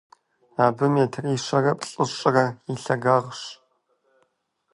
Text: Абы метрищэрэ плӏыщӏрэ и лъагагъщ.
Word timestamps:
Абы 0.63 0.85
метрищэрэ 0.93 1.71
плӏыщӏрэ 1.79 2.45
и 2.71 2.73
лъагагъщ. 2.81 3.41